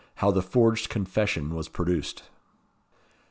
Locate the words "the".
0.31-0.41